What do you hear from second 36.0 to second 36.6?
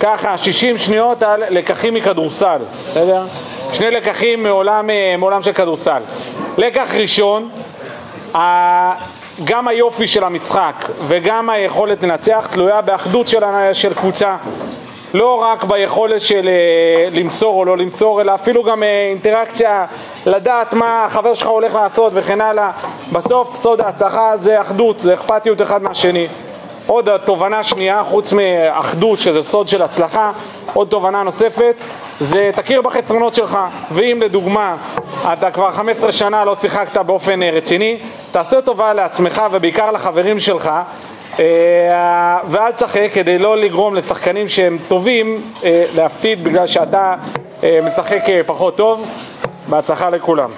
שנה לא